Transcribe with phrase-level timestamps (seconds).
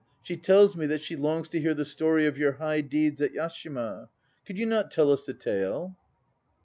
[0.23, 3.33] She tells me that she longs to hear the story of your high deeds at
[3.33, 4.09] Yashima.
[4.47, 5.95] Could you not tell us the tale?